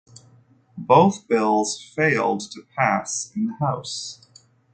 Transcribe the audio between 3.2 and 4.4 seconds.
in the House.